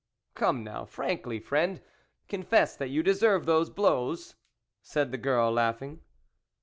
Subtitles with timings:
[0.33, 1.79] "Come now, frankly, friend,
[2.27, 4.33] confess that you deserved those blows,"
[4.81, 6.01] said the girl, laughing.